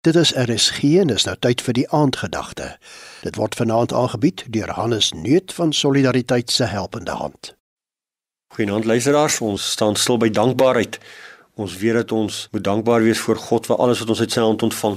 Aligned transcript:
Dit 0.00 0.14
is 0.14 0.32
RSG 0.32 0.82
en 0.82 1.10
is 1.12 1.26
nou 1.28 1.34
tyd 1.44 1.60
vir 1.60 1.76
die 1.76 1.82
aandgedagte. 1.92 2.70
Dit 3.20 3.36
word 3.36 3.54
vanaand 3.54 3.92
aangebied 3.92 4.46
deur 4.48 4.70
Hannes 4.72 5.10
Nuut 5.12 5.52
van 5.52 5.74
Solidariteit 5.76 6.50
se 6.50 6.64
helpende 6.64 7.10
hand. 7.10 7.50
Goeienaand 8.56 8.88
luisteraars, 8.88 9.36
ons 9.44 9.66
staan 9.70 10.00
stil 10.00 10.16
by 10.16 10.30
dankbaarheid. 10.32 10.96
Ons 11.60 11.76
weet 11.82 11.98
dat 12.00 12.14
ons 12.16 12.48
moet 12.50 12.64
dankbaar 12.64 13.04
wees 13.04 13.20
vir 13.20 13.36
God 13.36 13.68
vir 13.68 13.76
alles 13.76 14.00
wat 14.00 14.14
ons 14.16 14.24
uit 14.24 14.32
sy 14.32 14.40
hand 14.40 14.64
ontvang. 14.70 14.96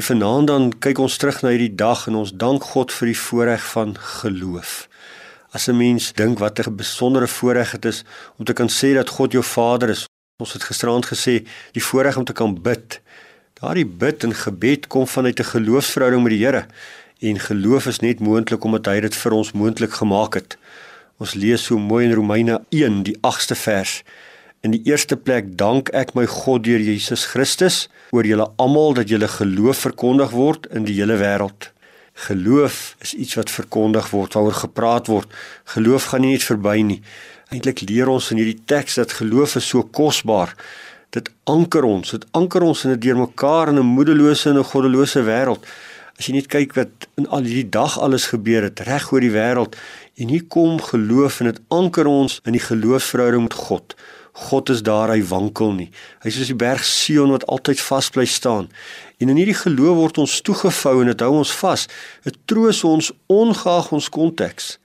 En 0.00 0.08
vanaand 0.08 0.48
dan 0.48 0.72
kyk 0.80 1.04
ons 1.04 1.20
terug 1.20 1.42
na 1.44 1.52
hierdie 1.52 1.74
dag 1.84 2.06
en 2.08 2.16
ons 2.24 2.32
dank 2.32 2.64
God 2.72 2.96
vir 2.96 3.12
die 3.12 3.20
voorreg 3.20 3.70
van 3.74 3.96
geloof. 4.00 4.88
As 5.52 5.68
'n 5.68 5.76
mens 5.76 6.12
dink 6.12 6.38
wat 6.38 6.56
'n 6.64 6.76
besondere 6.76 7.28
voorreg 7.28 7.76
dit 7.76 7.84
is 7.84 8.04
om 8.38 8.44
te 8.44 8.56
kan 8.56 8.68
sê 8.68 8.94
dat 8.94 9.08
God 9.08 9.32
jou 9.32 9.44
Vader 9.44 9.90
is. 9.90 10.06
Ons 10.40 10.52
het 10.52 10.62
gisteraand 10.62 11.06
gesê 11.06 11.44
die 11.72 11.84
voorreg 11.84 12.16
om 12.16 12.24
te 12.24 12.32
kan 12.32 12.62
bid. 12.62 13.00
Daardie 13.58 13.86
bid 13.86 14.22
en 14.22 14.34
gebed 14.38 14.86
kom 14.86 15.06
vanuit 15.06 15.40
'n 15.40 15.50
geloofsverhouding 15.54 16.22
met 16.22 16.32
die 16.32 16.44
Here 16.44 16.66
en 17.18 17.38
geloof 17.38 17.86
is 17.86 17.98
net 17.98 18.20
moontlik 18.20 18.64
omdat 18.64 18.86
hy 18.86 19.00
dit 19.00 19.16
vir 19.16 19.32
ons 19.32 19.52
moontlik 19.52 19.92
gemaak 19.92 20.34
het. 20.34 20.58
Ons 21.18 21.34
lees 21.34 21.64
so 21.64 21.78
mooi 21.78 22.04
in 22.04 22.14
Romeine 22.14 22.60
1 22.70 23.02
die 23.02 23.16
8ste 23.20 23.54
vers. 23.54 24.02
In 24.60 24.70
die 24.70 24.82
eerste 24.84 25.16
plek 25.16 25.56
dank 25.56 25.88
ek 25.88 26.14
my 26.14 26.26
God 26.26 26.64
deur 26.64 26.78
Jesus 26.78 27.24
Christus 27.24 27.88
oor 28.10 28.24
julle 28.24 28.46
almal 28.56 28.94
dat 28.94 29.08
julle 29.08 29.28
geloof 29.28 29.78
verkondig 29.78 30.30
word 30.30 30.66
in 30.70 30.84
die 30.84 30.94
hele 30.94 31.16
wêreld. 31.18 31.72
Geloof 32.14 32.94
is 33.00 33.14
iets 33.14 33.34
wat 33.34 33.50
verkondig 33.50 34.10
word, 34.10 34.34
waaroor 34.34 34.52
gepraat 34.54 35.06
word. 35.06 35.28
Geloof 35.64 36.04
gaan 36.04 36.20
nie 36.20 36.30
net 36.30 36.42
verby 36.42 36.82
nie. 36.82 37.02
Eintlik 37.50 37.80
leer 37.80 38.08
ons 38.08 38.30
in 38.30 38.36
hierdie 38.36 38.62
teks 38.64 38.94
dat 38.94 39.12
geloof 39.12 39.56
is 39.56 39.68
so 39.68 39.82
kosbaar 39.82 40.54
dit 41.16 41.30
anker 41.44 41.84
ons, 41.84 42.10
dit 42.10 42.26
anker 42.36 42.62
ons 42.62 42.84
in 42.84 42.90
'n 42.90 43.00
deurmekaar 43.00 43.68
in 43.68 43.78
'n 43.78 43.94
moedelose 43.96 44.50
en 44.50 44.58
'n 44.58 44.70
goddelose 44.72 45.22
wêreld. 45.22 45.64
As 46.18 46.26
jy 46.26 46.34
net 46.34 46.46
kyk 46.46 46.74
wat 46.74 47.08
in 47.16 47.28
al 47.28 47.42
hierdie 47.42 47.68
dag 47.70 47.98
alles 47.98 48.26
gebeur 48.26 48.62
het 48.62 48.80
reg 48.80 49.12
oor 49.12 49.20
die 49.20 49.30
wêreld 49.30 49.76
en 50.16 50.28
hier 50.28 50.44
kom 50.44 50.80
geloof 50.80 51.40
en 51.40 51.46
dit 51.46 51.60
anker 51.68 52.06
ons 52.06 52.40
in 52.44 52.52
die 52.52 52.60
geloofsverhouding 52.60 53.42
met 53.42 53.54
God. 53.54 53.94
God 54.32 54.68
is 54.68 54.82
daar, 54.82 55.10
hy 55.10 55.22
wankel 55.22 55.72
nie. 55.72 55.90
Hy 56.22 56.28
is 56.28 56.36
soos 56.38 56.50
die 56.52 56.58
berg 56.58 56.84
Sion 56.84 57.30
wat 57.30 57.46
altyd 57.46 57.80
vas 57.80 58.10
bly 58.10 58.24
staan. 58.24 58.68
En 59.18 59.28
in 59.28 59.36
hierdie 59.36 59.54
geloof 59.54 59.96
word 59.96 60.18
ons 60.18 60.40
toegevou 60.46 61.00
en 61.00 61.06
dit 61.06 61.20
hou 61.20 61.32
ons 61.40 61.54
vas. 61.62 61.86
Dit 62.26 62.36
troos 62.50 62.84
ons 62.84 63.12
ongeag 63.26 63.92
ons 63.92 64.08
konteks. 64.08 64.76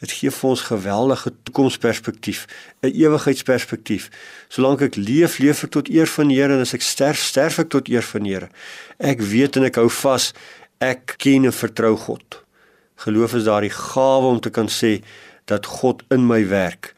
Dit 0.00 0.12
gee 0.12 0.30
vir 0.30 0.50
ons 0.50 0.62
geweldige 0.68 1.32
toekomsperspektief, 1.48 2.46
'n 2.82 2.92
ewigheidsperspektief. 2.92 4.10
Solank 4.48 4.80
ek 4.80 4.96
leef, 4.96 5.38
leef 5.38 5.64
ek 5.64 5.70
tot 5.70 5.88
eer 5.88 6.06
van 6.06 6.28
die 6.28 6.36
Here 6.36 6.52
en 6.52 6.60
as 6.60 6.74
ek 6.74 6.82
sterf, 6.82 7.18
sterf 7.18 7.58
ek 7.58 7.68
tot 7.68 7.88
eer 7.88 8.02
van 8.02 8.22
die 8.22 8.32
Here. 8.32 8.48
Ek 8.98 9.20
weet 9.20 9.56
en 9.56 9.64
ek 9.64 9.76
hou 9.76 9.88
vas, 9.88 10.32
ek 10.80 11.14
ken 11.16 11.44
en 11.44 11.52
vertrou 11.52 11.96
God. 11.96 12.42
Geloof 12.96 13.34
is 13.34 13.44
daardie 13.44 13.72
gawe 13.72 14.26
om 14.26 14.40
te 14.40 14.50
kan 14.50 14.68
sê 14.68 15.02
dat 15.46 15.66
God 15.66 16.02
in 16.10 16.26
my 16.26 16.48
werk 16.48 16.95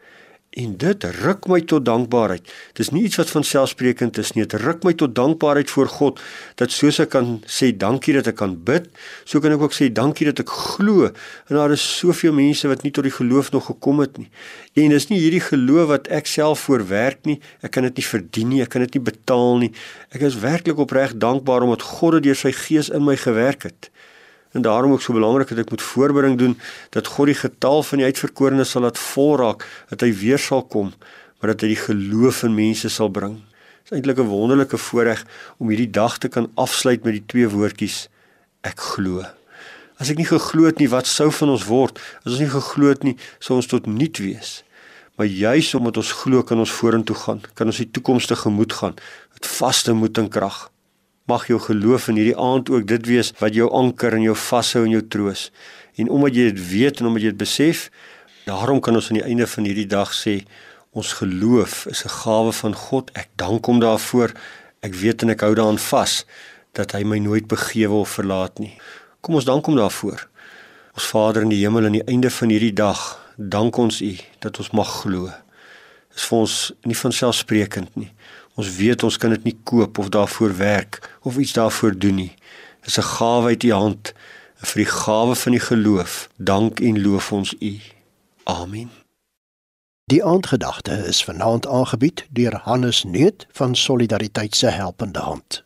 En 0.56 0.76
dit 0.80 1.04
ruk 1.20 1.44
my 1.46 1.58
tot 1.68 1.84
dankbaarheid. 1.84 2.52
Dis 2.78 2.88
nie 2.94 3.02
iets 3.04 3.18
wat 3.20 3.28
van 3.30 3.44
selfsprekend 3.44 4.16
is 4.18 4.30
nie. 4.32 4.46
Dit 4.46 4.56
ruk 4.62 4.80
my 4.86 4.94
tot 4.96 5.12
dankbaarheid 5.14 5.68
voor 5.70 5.90
God 5.92 6.22
dat 6.56 6.72
soos 6.72 6.98
ek 7.04 7.12
kan 7.12 7.34
sê 7.44 7.68
dankie 7.76 8.14
dat 8.16 8.30
ek 8.32 8.38
kan 8.40 8.54
bid, 8.56 8.88
so 9.28 9.44
kan 9.44 9.52
ek 9.52 9.66
ook 9.66 9.76
sê 9.76 9.90
dankie 9.92 10.24
dat 10.30 10.40
ek 10.40 10.48
glo. 10.48 11.10
En 11.52 11.60
daar 11.60 11.76
is 11.76 11.84
soveel 11.84 12.32
mense 12.32 12.68
wat 12.70 12.82
nie 12.82 12.94
tot 12.96 13.04
die 13.04 13.12
geloof 13.12 13.52
nog 13.52 13.68
gekom 13.68 14.00
het 14.00 14.16
nie. 14.16 14.30
En 14.80 14.96
dis 14.96 15.08
nie 15.12 15.20
hierdie 15.20 15.44
geloof 15.44 15.92
wat 15.92 16.08
ek 16.08 16.30
self 16.30 16.64
voorwerk 16.64 17.28
nie. 17.28 17.36
Ek 17.60 17.76
kan 17.76 17.84
dit 17.84 18.00
nie 18.00 18.08
verdien 18.08 18.52
nie. 18.54 18.64
Ek 18.64 18.72
kan 18.72 18.86
dit 18.86 18.96
nie 18.96 19.04
betaal 19.04 19.60
nie. 19.66 19.72
Ek 20.16 20.24
is 20.24 20.40
werklik 20.40 20.80
opreg 20.80 21.18
dankbaar 21.20 21.68
omdat 21.68 21.84
God 21.84 22.18
dit 22.18 22.30
deur 22.30 22.40
sy 22.40 22.56
gees 22.56 22.88
in 22.88 23.04
my 23.04 23.20
gewerk 23.20 23.68
het. 23.68 23.92
En 24.52 24.62
daarom 24.62 24.92
ook 24.92 25.02
so 25.02 25.12
belangrik 25.12 25.48
dat 25.48 25.58
ek 25.58 25.70
moet 25.70 25.82
voorbereiding 25.82 26.38
doen 26.40 26.54
dat 26.90 27.06
God 27.06 27.26
die 27.26 27.36
getal 27.36 27.82
van 27.82 28.00
die 28.00 28.06
uitverkorenes 28.08 28.70
sal 28.70 28.82
laat 28.82 28.98
volraak, 28.98 29.66
dat 29.88 30.00
hy 30.00 30.12
weer 30.12 30.40
sal 30.40 30.64
kom, 30.64 30.92
maar 31.38 31.52
dat 31.52 31.64
hy 31.64 31.74
die 31.74 31.82
geloof 31.82 32.42
in 32.48 32.54
mense 32.56 32.88
sal 32.88 33.12
bring. 33.12 33.36
Dit 33.88 33.92
is 33.92 33.96
eintlik 33.98 34.18
'n 34.18 34.32
wonderlike 34.32 34.78
voorreg 34.78 35.24
om 35.58 35.68
hierdie 35.68 35.90
dag 35.90 36.18
te 36.18 36.28
kan 36.28 36.50
afsluit 36.54 37.04
met 37.04 37.12
die 37.12 37.26
twee 37.26 37.48
woordjies 37.48 38.08
ek 38.62 38.80
glo. 38.80 39.24
As 39.98 40.10
ek 40.10 40.16
nie 40.16 40.28
geglo 40.28 40.64
het 40.64 40.78
nie, 40.78 40.88
wat 40.88 41.06
sou 41.06 41.30
van 41.30 41.48
ons 41.48 41.66
word? 41.66 41.98
As 42.24 42.32
ons 42.32 42.40
nie 42.40 42.52
geglo 42.52 42.88
het 42.88 43.02
nie, 43.02 43.16
sou 43.38 43.56
ons 43.58 43.66
tot 43.66 43.86
niet 43.86 44.18
wees. 44.18 44.62
Maar 45.18 45.26
juis 45.26 45.74
omdat 45.74 45.96
ons 45.96 46.12
glo, 46.12 46.42
kan 46.42 46.58
ons 46.58 46.70
vorentoe 46.70 47.16
gaan, 47.16 47.40
kan 47.54 47.66
ons 47.66 47.76
die 47.76 47.90
toekoms 47.90 48.26
tegemoet 48.30 48.72
gaan 48.72 48.94
met 49.34 49.46
vaste 49.46 49.92
moed 49.92 50.18
en 50.18 50.28
krag. 50.28 50.70
Mag 51.28 51.46
jou 51.50 51.58
geloof 51.60 52.08
in 52.08 52.16
hierdie 52.16 52.38
aand 52.40 52.70
ook 52.72 52.86
dit 52.88 53.06
wees 53.06 53.34
wat 53.38 53.54
jou 53.54 53.68
anker 53.76 54.16
en 54.16 54.24
jou 54.24 54.36
vashou 54.36 54.86
en 54.86 54.94
jou 54.96 55.02
troos. 55.12 55.50
En 56.00 56.08
omdat 56.08 56.38
jy 56.38 56.46
dit 56.52 56.62
weet 56.70 57.00
en 57.00 57.10
omdat 57.10 57.26
jy 57.26 57.32
dit 57.34 57.42
besef, 57.42 57.88
daarom 58.48 58.80
kan 58.80 58.96
ons 58.96 59.10
aan 59.10 59.20
die 59.20 59.26
einde 59.26 59.46
van 59.46 59.68
hierdie 59.68 59.88
dag 59.90 60.14
sê 60.16 60.40
ons 60.96 61.12
geloof 61.20 61.84
is 61.92 62.04
'n 62.04 62.14
gawe 62.24 62.52
van 62.52 62.74
God. 62.74 63.10
Ek 63.14 63.28
dank 63.36 63.66
hom 63.66 63.80
daarvoor. 63.80 64.32
Ek 64.80 64.94
weet 64.94 65.22
en 65.22 65.30
ek 65.30 65.40
hou 65.40 65.54
daaraan 65.54 65.78
vas 65.78 66.24
dat 66.72 66.92
hy 66.92 67.02
my 67.04 67.18
nooit 67.18 67.46
begewe 67.46 67.94
of 67.94 68.08
verlaat 68.08 68.58
nie. 68.58 68.78
Kom 69.20 69.34
ons 69.34 69.44
dank 69.44 69.66
hom 69.66 69.76
daarvoor. 69.76 70.28
Ons 70.94 71.06
Vader 71.06 71.42
in 71.42 71.48
die 71.48 71.60
hemel 71.64 71.84
aan 71.84 71.92
die 71.92 72.06
einde 72.06 72.30
van 72.30 72.48
hierdie 72.48 72.72
dag, 72.72 73.18
dank 73.36 73.76
ons 73.76 74.00
U 74.02 74.16
dat 74.38 74.58
ons 74.58 74.70
mag 74.70 74.88
glo. 75.02 75.26
Dit 76.08 76.16
is 76.16 76.26
vir 76.30 76.38
ons 76.38 76.72
nie 76.82 76.96
van 76.96 77.12
selfsprekend 77.12 77.96
nie. 77.96 78.10
Ons 78.58 78.74
weet 78.74 79.02
ons 79.06 79.16
kan 79.22 79.30
dit 79.30 79.44
nie 79.46 79.58
koop 79.62 79.98
of 80.02 80.08
daarvoor 80.10 80.56
werk 80.58 80.98
of 81.22 81.36
iets 81.38 81.54
daarvoor 81.54 81.94
doen 81.98 82.14
nie. 82.14 82.34
Dit 82.82 82.90
is 82.90 82.98
'n 82.98 83.10
gawe 83.14 83.46
uit 83.46 83.62
U 83.62 83.72
hand. 83.72 84.12
En 84.60 84.66
vir 84.66 84.82
die 84.84 84.92
gawe 84.92 85.34
van 85.34 85.52
die 85.52 85.60
geloof, 85.60 86.28
dank 86.36 86.80
en 86.80 87.02
loof 87.02 87.32
ons 87.32 87.54
U. 87.60 87.80
Amen. 88.44 88.90
Die 90.04 90.24
aandgedagte 90.24 90.92
is 90.92 91.24
vanaand 91.24 91.66
aangebied 91.66 92.26
deur 92.30 92.60
Hannes 92.64 93.04
Nuut 93.04 93.46
van 93.52 93.74
Solidariteit 93.74 94.56
se 94.56 94.66
helpende 94.66 95.18
hand. 95.18 95.64